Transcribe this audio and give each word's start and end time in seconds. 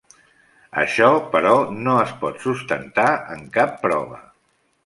Això, 0.83 1.09
però, 1.35 1.51
no 1.89 1.99
es 2.05 2.15
pot 2.25 2.41
sustentar 2.49 3.07
en 3.37 3.47
cap 3.59 3.81
prova. 3.87 4.23